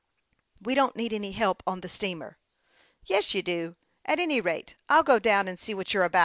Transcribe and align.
"We 0.65 0.73
don't 0.73 0.95
need 0.95 1.13
any 1.13 1.31
help 1.33 1.61
on 1.67 1.81
the 1.81 1.87
steamer."" 1.87 2.39
Yes, 3.05 3.35
you 3.35 3.43
do. 3.43 3.75
At 4.03 4.17
any 4.17 4.41
rate, 4.41 4.73
I'll 4.89 5.03
go 5.03 5.19
down 5.19 5.47
and 5.47 5.59
see 5.59 5.75
what 5.75 5.93
you 5.93 5.99
are 6.01 6.05
about." 6.05 6.19